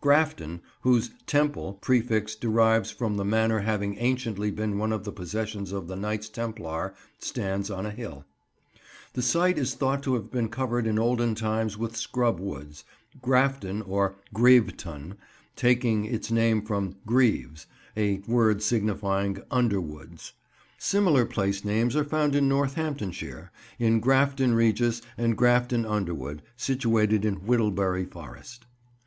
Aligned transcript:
Grafton, 0.00 0.62
whose 0.80 1.10
"Temple" 1.26 1.74
prefix 1.82 2.34
derives 2.34 2.90
from 2.90 3.18
the 3.18 3.26
manor 3.26 3.58
having 3.60 3.98
anciently 3.98 4.50
been 4.50 4.78
one 4.78 4.90
of 4.90 5.04
the 5.04 5.12
possessions 5.12 5.70
of 5.70 5.86
the 5.86 5.96
Knights 5.96 6.30
Templar, 6.30 6.94
stands 7.18 7.70
on 7.70 7.84
a 7.84 7.90
hill. 7.90 8.24
The 9.12 9.20
site 9.20 9.58
is 9.58 9.74
thought 9.74 10.02
to 10.04 10.14
have 10.14 10.30
been 10.30 10.48
covered 10.48 10.86
in 10.86 10.98
olden 10.98 11.34
times 11.34 11.76
with 11.76 11.94
scrub 11.94 12.40
woods, 12.40 12.84
"Grafton" 13.20 13.82
or 13.82 14.16
"Greveton," 14.34 15.16
taking 15.56 16.06
its 16.06 16.30
name 16.30 16.62
from 16.62 16.96
"greves"; 17.04 17.66
a 17.94 18.20
word 18.26 18.62
signifying 18.62 19.42
underwoods. 19.50 20.32
Similar 20.78 21.26
place 21.26 21.66
names 21.66 21.94
are 21.94 22.02
found 22.02 22.34
in 22.34 22.48
Northamptonshire, 22.48 23.52
in 23.78 24.00
Grafton 24.00 24.54
Regis 24.54 25.02
and 25.18 25.36
Grafton 25.36 25.84
Underwood, 25.84 26.40
situated 26.56 27.26
in 27.26 27.42
Whittlebury 27.42 28.06
Forest. 28.10 28.64